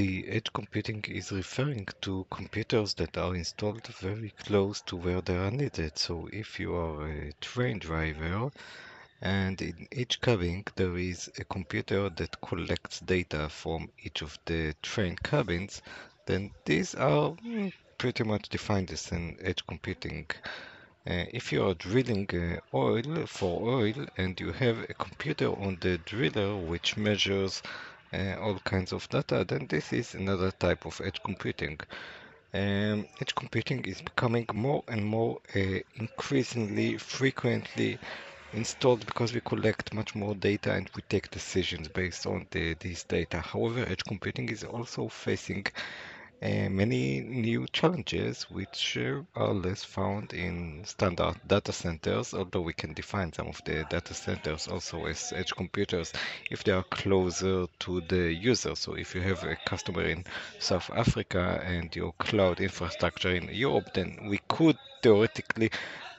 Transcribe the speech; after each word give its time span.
the 0.00 0.26
edge 0.28 0.50
computing 0.54 1.04
is 1.08 1.30
referring 1.30 1.86
to 2.00 2.26
computers 2.30 2.94
that 2.94 3.18
are 3.18 3.34
installed 3.34 3.86
very 3.88 4.32
close 4.44 4.80
to 4.80 4.96
where 4.96 5.20
they 5.20 5.36
are 5.36 5.50
needed. 5.50 5.98
So 5.98 6.26
if 6.32 6.58
you 6.58 6.74
are 6.74 7.06
a 7.06 7.32
train 7.42 7.80
driver 7.80 8.50
and 9.20 9.60
in 9.60 9.88
each 9.92 10.22
cabin 10.22 10.64
there 10.74 10.96
is 10.96 11.30
a 11.38 11.44
computer 11.44 12.08
that 12.08 12.40
collects 12.40 13.00
data 13.00 13.50
from 13.50 13.90
each 14.02 14.22
of 14.22 14.38
the 14.46 14.74
train 14.80 15.16
cabins, 15.16 15.82
then 16.24 16.52
these 16.64 16.94
are 16.94 17.32
mm, 17.32 17.70
pretty 17.98 18.24
much 18.24 18.48
defined 18.48 18.90
as 18.92 19.12
an 19.12 19.36
edge 19.42 19.66
computing. 19.66 20.24
Uh, 21.06 21.24
if 21.30 21.52
you 21.52 21.62
are 21.62 21.74
drilling 21.74 22.26
uh, 22.32 22.58
oil 22.74 23.26
for 23.26 23.68
oil 23.68 24.06
and 24.16 24.40
you 24.40 24.52
have 24.52 24.78
a 24.88 24.94
computer 24.94 25.48
on 25.48 25.76
the 25.82 25.98
driller 25.98 26.56
which 26.56 26.96
measures 26.96 27.62
all 28.12 28.58
kinds 28.64 28.92
of 28.92 29.08
data, 29.08 29.44
then 29.46 29.66
this 29.68 29.92
is 29.92 30.14
another 30.14 30.50
type 30.50 30.86
of 30.86 31.00
edge 31.04 31.22
computing. 31.22 31.78
Um, 32.52 33.06
edge 33.20 33.34
computing 33.34 33.84
is 33.84 34.02
becoming 34.02 34.46
more 34.52 34.82
and 34.88 35.04
more 35.04 35.38
uh, 35.54 35.78
increasingly 35.94 36.98
frequently 36.98 37.98
installed 38.52 39.06
because 39.06 39.32
we 39.32 39.40
collect 39.40 39.94
much 39.94 40.14
more 40.14 40.34
data 40.34 40.72
and 40.72 40.90
we 40.96 41.02
take 41.08 41.30
decisions 41.30 41.86
based 41.88 42.26
on 42.26 42.46
the, 42.50 42.74
this 42.74 43.04
data. 43.04 43.38
However, 43.38 43.84
edge 43.86 44.04
computing 44.04 44.48
is 44.48 44.64
also 44.64 45.08
facing 45.08 45.66
many 46.40 47.20
new 47.20 47.66
challenges 47.72 48.44
which 48.50 48.96
are 49.36 49.52
less 49.52 49.84
found 49.84 50.32
in 50.32 50.82
standard 50.84 51.34
data 51.46 51.72
centers, 51.72 52.32
although 52.34 52.62
we 52.62 52.72
can 52.72 52.94
define 52.94 53.32
some 53.32 53.48
of 53.48 53.62
the 53.64 53.84
data 53.84 54.14
centers 54.14 54.66
also 54.68 55.04
as 55.04 55.32
edge 55.36 55.54
computers 55.54 56.12
if 56.50 56.64
they 56.64 56.72
are 56.72 56.84
closer 56.84 57.66
to 57.80 58.00
the 58.02 58.32
user. 58.32 58.74
So 58.74 58.94
if 58.94 59.14
you 59.14 59.20
have 59.20 59.44
a 59.44 59.56
customer 59.66 60.02
in 60.02 60.24
South 60.58 60.90
Africa 60.94 61.62
and 61.64 61.94
your 61.94 62.12
cloud 62.18 62.60
infrastructure 62.60 63.34
in 63.34 63.48
Europe, 63.52 63.92
then 63.92 64.26
we 64.28 64.40
could 64.48 64.78
theoretically 65.02 65.70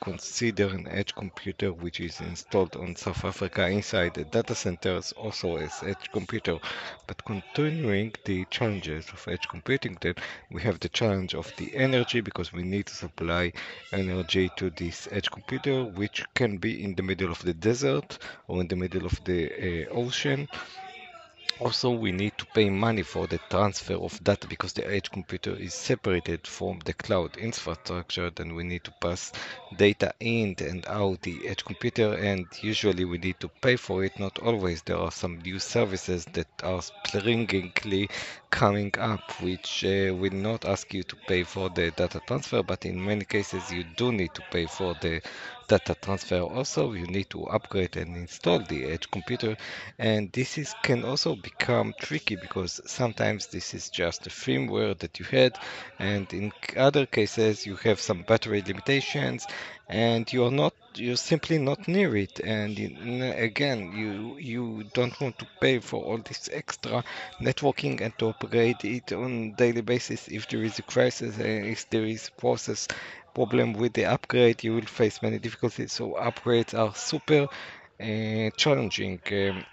consider 0.01 0.67
an 0.67 0.87
edge 0.87 1.13
computer 1.15 1.71
which 1.71 1.99
is 1.99 2.19
installed 2.21 2.75
on 2.75 2.95
South 2.95 3.23
Africa 3.23 3.67
inside 3.67 4.15
the 4.15 4.25
data 4.25 4.55
centers 4.55 5.11
also 5.13 5.57
as 5.57 5.83
edge 5.83 6.11
computer. 6.11 6.57
But 7.07 7.23
continuing 7.23 8.13
the 8.25 8.45
challenges 8.45 9.07
of 9.09 9.27
edge 9.27 9.47
computing, 9.47 9.97
then 10.01 10.15
we 10.49 10.61
have 10.63 10.79
the 10.79 10.89
challenge 10.89 11.35
of 11.35 11.53
the 11.57 11.75
energy 11.75 12.21
because 12.21 12.51
we 12.51 12.63
need 12.63 12.87
to 12.87 12.95
supply 12.95 13.53
energy 13.93 14.49
to 14.57 14.71
this 14.71 15.07
edge 15.11 15.29
computer, 15.29 15.85
which 15.85 16.25
can 16.33 16.57
be 16.57 16.83
in 16.83 16.95
the 16.95 17.03
middle 17.03 17.31
of 17.31 17.41
the 17.43 17.53
desert 17.53 18.17
or 18.47 18.61
in 18.61 18.67
the 18.67 18.75
middle 18.75 19.05
of 19.05 19.23
the 19.23 19.85
uh, 19.87 19.89
ocean 19.91 20.49
also, 21.61 21.91
we 21.91 22.11
need 22.11 22.37
to 22.39 22.45
pay 22.47 22.71
money 22.71 23.03
for 23.03 23.27
the 23.27 23.39
transfer 23.49 23.93
of 23.93 24.23
data 24.23 24.47
because 24.47 24.73
the 24.73 24.87
edge 24.91 25.11
computer 25.11 25.55
is 25.55 25.75
separated 25.75 26.47
from 26.47 26.79
the 26.85 26.93
cloud 26.93 27.37
infrastructure. 27.37 28.31
Then 28.31 28.55
we 28.55 28.63
need 28.63 28.83
to 28.85 28.93
pass 28.99 29.31
data 29.77 30.11
in 30.19 30.55
and 30.59 30.83
out 30.87 31.21
the 31.21 31.47
edge 31.47 31.63
computer, 31.63 32.15
and 32.15 32.47
usually 32.61 33.05
we 33.05 33.19
need 33.19 33.39
to 33.41 33.47
pay 33.47 33.75
for 33.75 34.03
it. 34.03 34.19
Not 34.19 34.39
always. 34.39 34.81
There 34.81 34.97
are 34.97 35.11
some 35.11 35.39
new 35.41 35.59
services 35.59 36.25
that 36.33 36.47
are 36.63 36.81
springingly 36.81 38.09
coming 38.51 38.93
up, 38.99 39.21
which 39.41 39.83
uh, 39.85 40.13
will 40.15 40.33
not 40.33 40.65
ask 40.65 40.93
you 40.93 41.03
to 41.03 41.15
pay 41.27 41.43
for 41.43 41.69
the 41.69 41.91
data 41.91 42.21
transfer, 42.27 42.63
but 42.63 42.85
in 42.85 43.03
many 43.03 43.25
cases 43.25 43.71
you 43.71 43.83
do 43.83 44.11
need 44.11 44.33
to 44.35 44.43
pay 44.43 44.67
for 44.67 44.95
the 44.95 45.21
data 45.67 45.95
transfer 46.01 46.41
also. 46.41 46.93
You 46.93 47.07
need 47.07 47.29
to 47.31 47.45
upgrade 47.45 47.97
and 47.97 48.15
install 48.17 48.59
the 48.59 48.85
edge 48.85 49.09
computer. 49.11 49.57
And 49.97 50.31
this 50.33 50.57
is 50.57 50.75
can 50.83 51.03
also 51.05 51.35
become 51.35 51.93
tricky 51.99 52.35
because 52.35 52.81
sometimes 52.85 53.47
this 53.47 53.73
is 53.73 53.89
just 53.89 54.27
a 54.27 54.29
firmware 54.29 54.97
that 54.99 55.19
you 55.19 55.25
had 55.25 55.57
and 55.99 56.31
in 56.33 56.51
other 56.77 57.05
cases 57.05 57.65
you 57.65 57.75
have 57.77 57.99
some 58.01 58.23
battery 58.23 58.61
limitations 58.65 59.47
and 59.91 60.31
you're 60.31 60.51
not 60.51 60.73
you're 60.95 61.15
simply 61.15 61.57
not 61.57 61.87
near 61.87 62.15
it 62.17 62.39
and 62.41 62.77
again 63.21 63.93
you 63.95 64.37
you 64.37 64.83
don't 64.93 65.19
want 65.21 65.37
to 65.39 65.47
pay 65.61 65.79
for 65.79 66.03
all 66.03 66.17
this 66.17 66.49
extra 66.51 67.03
networking 67.39 68.01
and 68.01 68.17
to 68.17 68.29
upgrade 68.29 68.83
it 68.83 69.13
on 69.13 69.53
daily 69.53 69.81
basis 69.81 70.27
if 70.27 70.47
there 70.49 70.63
is 70.63 70.79
a 70.79 70.81
crisis 70.81 71.37
and 71.37 71.65
if 71.65 71.89
there 71.89 72.05
is 72.05 72.29
process 72.37 72.87
problem 73.33 73.73
with 73.73 73.93
the 73.93 74.05
upgrade, 74.05 74.63
you 74.63 74.73
will 74.73 74.81
face 74.81 75.21
many 75.21 75.39
difficulties. 75.39 75.91
So 75.91 76.11
upgrades 76.13 76.77
are 76.77 76.93
super 76.95 77.47
uh, 77.99 78.49
challenging. 78.57 79.19
Um, 79.31 79.65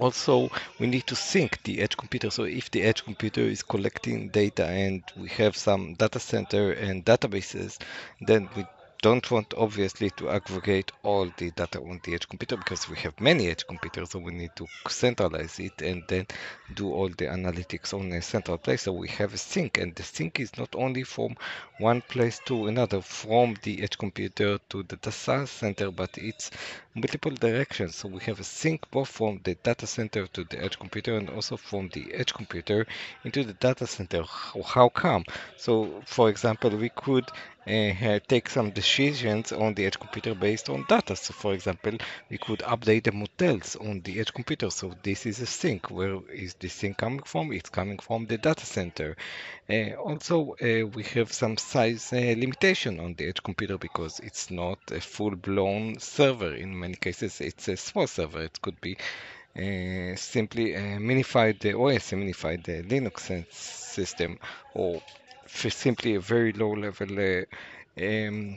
also, 0.00 0.50
we 0.78 0.86
need 0.86 1.06
to 1.08 1.16
sync 1.16 1.62
the 1.64 1.80
edge 1.80 1.96
computer. 1.96 2.30
So 2.30 2.44
if 2.44 2.70
the 2.70 2.82
edge 2.82 3.04
computer 3.04 3.42
is 3.42 3.62
collecting 3.62 4.28
data 4.28 4.66
and 4.66 5.02
we 5.16 5.28
have 5.30 5.56
some 5.56 5.94
data 5.94 6.18
center 6.18 6.72
and 6.72 7.04
databases, 7.04 7.78
then 8.20 8.48
we 8.56 8.64
don't 9.02 9.30
want 9.32 9.52
obviously 9.56 10.10
to 10.10 10.30
aggregate 10.30 10.92
all 11.02 11.28
the 11.36 11.50
data 11.50 11.80
on 11.80 12.00
the 12.04 12.14
edge 12.14 12.28
computer 12.28 12.56
because 12.56 12.88
we 12.88 12.96
have 12.96 13.20
many 13.20 13.48
edge 13.48 13.66
computers 13.66 14.10
so 14.10 14.20
we 14.20 14.32
need 14.32 14.54
to 14.56 14.68
centralize 14.88 15.58
it 15.58 15.82
and 15.82 16.04
then 16.06 16.26
do 16.74 16.90
all 16.92 17.08
the 17.08 17.26
analytics 17.26 17.92
on 17.92 18.12
a 18.12 18.22
central 18.22 18.58
place. 18.58 18.82
So 18.82 18.92
we 18.92 19.08
have 19.08 19.34
a 19.34 19.38
sync 19.38 19.78
and 19.78 19.94
the 19.94 20.04
sync 20.04 20.40
is 20.40 20.56
not 20.56 20.74
only 20.76 21.02
from 21.02 21.36
one 21.78 22.00
place 22.02 22.40
to 22.46 22.66
another 22.68 23.02
from 23.02 23.54
the 23.62 23.82
edge 23.82 23.98
computer 23.98 24.58
to 24.70 24.82
the 24.84 24.96
data 24.96 25.46
center 25.46 25.90
but 25.90 26.16
it's 26.16 26.50
multiple 26.94 27.32
directions 27.32 27.96
so 27.96 28.08
we 28.08 28.20
have 28.20 28.38
a 28.38 28.44
sync 28.44 28.90
both 28.90 29.08
from 29.08 29.40
the 29.44 29.54
data 29.56 29.86
center 29.86 30.26
to 30.26 30.44
the 30.44 30.62
edge 30.62 30.78
computer 30.78 31.16
and 31.16 31.30
also 31.30 31.56
from 31.56 31.88
the 31.90 32.12
edge 32.12 32.34
computer 32.34 32.86
into 33.24 33.44
the 33.44 33.54
data 33.54 33.86
center 33.86 34.22
how 34.64 34.88
come 34.88 35.24
so 35.56 36.02
for 36.04 36.28
example 36.28 36.70
we 36.70 36.90
could 36.90 37.24
uh, 37.66 38.18
take 38.26 38.48
some 38.48 38.70
decisions 38.70 39.52
on 39.52 39.74
the 39.74 39.86
edge 39.86 39.98
computer 39.98 40.34
based 40.34 40.68
on 40.68 40.84
data. 40.88 41.14
So, 41.14 41.32
for 41.32 41.54
example, 41.54 41.92
we 42.28 42.38
could 42.38 42.60
update 42.60 43.04
the 43.04 43.12
models 43.12 43.76
on 43.76 44.00
the 44.00 44.18
edge 44.18 44.32
computer. 44.34 44.70
So, 44.70 44.94
this 45.02 45.26
is 45.26 45.40
a 45.40 45.46
sync. 45.46 45.90
Where 45.90 46.18
is 46.32 46.54
this 46.54 46.72
sync 46.72 46.98
coming 46.98 47.22
from? 47.22 47.52
It's 47.52 47.70
coming 47.70 47.98
from 47.98 48.26
the 48.26 48.38
data 48.38 48.66
center. 48.66 49.16
Uh, 49.70 49.92
also, 49.94 50.56
uh, 50.60 50.86
we 50.88 51.04
have 51.14 51.32
some 51.32 51.56
size 51.56 52.12
uh, 52.12 52.16
limitation 52.16 52.98
on 52.98 53.14
the 53.14 53.28
edge 53.28 53.42
computer 53.42 53.78
because 53.78 54.18
it's 54.20 54.50
not 54.50 54.78
a 54.90 55.00
full-blown 55.00 55.98
server. 56.00 56.54
In 56.54 56.78
many 56.82 56.96
cases, 56.96 57.40
it's 57.40 57.68
a 57.68 57.76
small 57.76 58.06
server. 58.06 58.42
It 58.42 58.60
could 58.60 58.80
be 58.80 58.96
uh, 59.56 60.16
simply 60.16 60.74
a 60.74 60.98
minified 60.98 61.58
OS, 61.64 62.12
a 62.12 62.16
minified 62.16 62.64
Linux 62.88 63.52
system, 63.52 64.38
or 64.74 65.02
simply 65.46 66.14
a 66.14 66.20
very 66.20 66.52
low 66.52 66.72
level 66.72 67.12
uh, 67.18 67.44
um, 68.02 68.56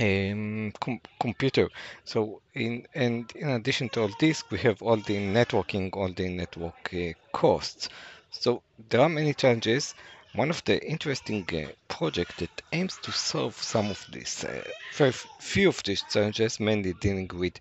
um, 0.00 0.72
com 0.80 1.00
computer. 1.20 1.68
So 2.04 2.40
in 2.54 2.86
and 2.94 3.30
in 3.34 3.48
addition 3.48 3.88
to 3.90 4.02
all 4.02 4.10
this, 4.20 4.44
we 4.50 4.58
have 4.58 4.80
all 4.82 4.96
the 4.96 5.18
networking, 5.38 5.90
all 5.96 6.12
the 6.12 6.28
network 6.28 6.94
uh, 6.94 7.12
costs. 7.32 7.88
So 8.30 8.62
there 8.88 9.00
are 9.00 9.08
many 9.08 9.34
challenges. 9.34 9.94
One 10.34 10.50
of 10.50 10.64
the 10.64 10.82
interesting 10.82 11.46
uh, 11.52 11.72
projects 11.88 12.36
that 12.36 12.62
aims 12.72 12.98
to 13.02 13.12
solve 13.12 13.54
some 13.54 13.90
of 13.90 14.06
these, 14.10 14.44
uh, 14.44 14.62
very 14.94 15.12
few 15.12 15.68
of 15.68 15.82
these 15.82 16.02
challenges, 16.10 16.58
mainly 16.58 16.94
dealing 16.94 17.30
with 17.34 17.60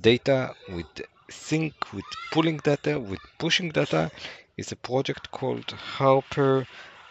data, 0.00 0.54
with 0.68 0.86
sync, 1.30 1.74
with 1.92 2.04
pulling 2.32 2.56
data, 2.58 2.98
with 2.98 3.20
pushing 3.38 3.70
data, 3.70 4.10
is 4.56 4.72
a 4.72 4.76
project 4.76 5.30
called 5.30 5.70
Harper 5.70 6.66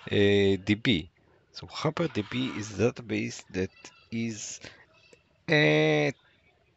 DB. 0.10 1.08
So 1.54 1.68
HarperDB 1.68 2.58
is 2.58 2.80
a 2.80 2.92
database 2.92 3.44
that 3.52 3.72
is 4.12 4.60
uh, 5.50 6.12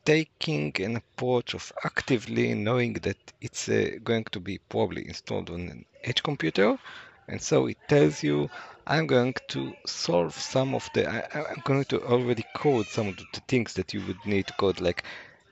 taking 0.04 0.72
an 0.80 0.96
approach 0.96 1.54
of 1.54 1.72
actively 1.84 2.54
knowing 2.54 2.94
that 2.94 3.18
it's 3.40 3.68
uh, 3.68 3.98
going 4.02 4.24
to 4.32 4.40
be 4.40 4.58
probably 4.68 5.06
installed 5.06 5.50
on 5.50 5.60
an 5.68 5.84
edge 6.04 6.22
computer. 6.22 6.78
And 7.30 7.40
so 7.40 7.66
it 7.66 7.78
tells 7.88 8.22
you, 8.24 8.50
I'm 8.86 9.06
going 9.06 9.34
to 9.48 9.76
solve 9.86 10.34
some 10.34 10.74
of 10.74 10.90
the, 10.94 11.08
I, 11.08 11.52
am 11.52 11.62
going 11.64 11.84
to 11.86 12.02
already 12.02 12.44
code 12.54 12.86
some 12.88 13.08
of 13.08 13.16
the 13.16 13.40
things 13.46 13.74
that 13.74 13.94
you 13.94 14.04
would 14.06 14.26
need 14.26 14.48
to 14.48 14.52
code, 14.54 14.80
like 14.80 15.04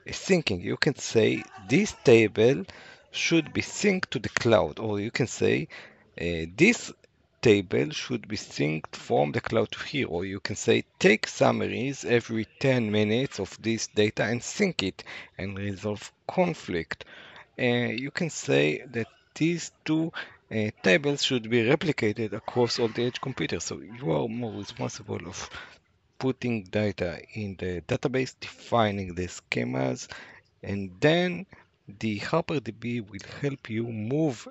syncing. 0.07 0.61
You 0.61 0.75
can 0.75 0.95
say 0.95 1.41
this 1.69 1.95
table 2.03 2.65
should 3.11 3.53
be 3.53 3.61
synced 3.61 4.09
to 4.09 4.19
the 4.19 4.29
cloud, 4.29 4.77
or 4.77 4.99
you 4.99 5.09
can 5.09 5.27
say 5.27 5.69
uh, 6.19 6.51
this 6.57 6.91
table 7.41 7.89
should 7.91 8.27
be 8.27 8.35
synced 8.35 8.93
from 8.93 9.31
the 9.31 9.39
cloud 9.39 9.71
to 9.71 9.79
here 9.85 10.07
or 10.07 10.25
you 10.25 10.41
can 10.41 10.57
say 10.57 10.83
take 10.99 11.25
summaries 11.25 12.03
every 12.03 12.45
10 12.59 12.91
minutes 12.91 13.39
of 13.39 13.57
this 13.61 13.87
data 13.87 14.23
and 14.23 14.43
sync 14.43 14.83
it 14.83 15.05
and 15.37 15.57
resolve 15.57 16.11
conflict 16.27 17.05
uh, 17.57 17.63
you 17.63 18.11
can 18.11 18.29
say 18.29 18.83
that 18.91 19.07
these 19.35 19.71
two 19.85 20.11
uh, 20.51 20.69
tables 20.83 21.23
should 21.23 21.49
be 21.49 21.63
replicated 21.63 22.33
across 22.33 22.79
all 22.79 22.87
the 22.89 23.05
edge 23.05 23.21
computers 23.21 23.63
so 23.63 23.79
you 23.79 24.11
are 24.11 24.27
more 24.27 24.53
responsible 24.53 25.27
of 25.27 25.49
putting 26.17 26.63
data 26.63 27.21
in 27.33 27.55
the 27.57 27.81
database 27.81 28.35
defining 28.39 29.15
the 29.15 29.27
schemas 29.27 30.07
and 30.63 30.91
then 30.99 31.45
the 31.99 32.19
HarperDB 32.19 33.09
will 33.09 33.41
help 33.41 33.69
you 33.69 33.83
move 33.83 34.47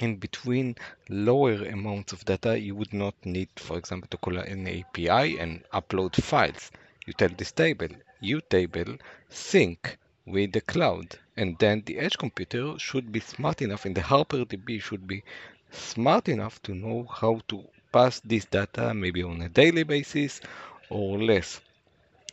in 0.00 0.16
between 0.16 0.74
lower 1.08 1.54
amounts 1.66 2.12
of 2.12 2.24
data, 2.24 2.58
you 2.58 2.74
would 2.74 2.92
not 2.92 3.14
need, 3.24 3.48
for 3.56 3.78
example, 3.78 4.08
to 4.10 4.16
call 4.16 4.38
an 4.38 4.66
API 4.66 5.38
and 5.38 5.62
upload 5.72 6.20
files. 6.20 6.72
You 7.06 7.12
tell 7.12 7.28
this 7.28 7.52
table, 7.52 7.88
you 8.20 8.40
table, 8.40 8.96
sync 9.28 9.98
with 10.26 10.52
the 10.52 10.60
cloud. 10.60 11.18
And 11.36 11.58
then 11.58 11.82
the 11.86 11.98
edge 11.98 12.16
computer 12.18 12.78
should 12.78 13.12
be 13.12 13.20
smart 13.20 13.62
enough, 13.62 13.84
and 13.84 13.94
the 13.94 14.00
HarperDB 14.00 14.80
should 14.80 15.06
be 15.06 15.22
smart 15.70 16.28
enough 16.28 16.62
to 16.62 16.74
know 16.74 17.06
how 17.10 17.40
to 17.48 17.64
pass 17.92 18.20
this 18.20 18.44
data 18.44 18.94
maybe 18.94 19.22
on 19.22 19.42
a 19.42 19.48
daily 19.48 19.82
basis 19.82 20.40
or 20.90 21.18
less. 21.18 21.60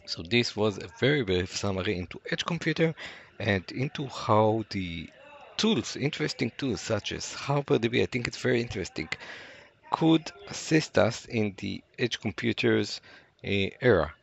So 0.06 0.24
this 0.24 0.56
was 0.56 0.78
a 0.78 0.88
very 1.00 1.24
brief 1.24 1.56
summary 1.56 1.98
into 1.98 2.20
Edge 2.32 2.46
Computer 2.46 2.96
and 3.40 3.64
into 3.72 4.08
how 4.08 4.66
the 4.70 5.10
tools, 5.58 5.96
interesting 5.96 6.52
tools 6.58 6.82
such 6.82 7.12
as 7.12 7.34
HarperDB, 7.34 8.02
I 8.02 8.06
think 8.08 8.28
it's 8.28 8.38
very 8.38 8.62
interesting, 8.62 9.10
could 9.92 10.32
assist 10.50 10.98
us 10.98 11.26
in 11.26 11.54
the 11.58 11.84
Edge 12.00 12.20
Computers 12.20 13.02
uh, 13.44 13.70
era. 13.82 14.14